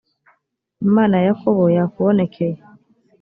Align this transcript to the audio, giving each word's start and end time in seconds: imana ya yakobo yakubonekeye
imana 0.87 1.13
ya 1.19 1.23
yakobo 1.29 1.63
yakubonekeye 1.77 2.57